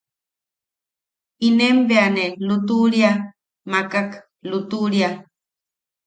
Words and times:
Inen 1.47 1.75
ne 1.79 1.85
bea 1.87 2.07
ne 2.15 2.23
a 2.31 2.35
lutuʼuria 2.47 3.11
makak. 3.71 4.09
lutuʼuria. 4.49 5.09